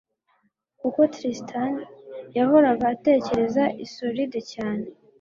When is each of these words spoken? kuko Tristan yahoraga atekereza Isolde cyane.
kuko 0.79 0.99
Tristan 1.13 1.73
yahoraga 2.37 2.83
atekereza 2.95 3.63
Isolde 3.85 4.39
cyane. 4.53 4.85